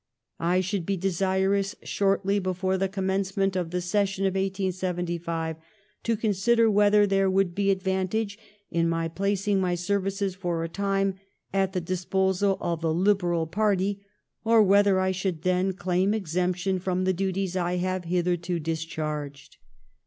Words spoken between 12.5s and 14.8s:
of the Lib eral party, or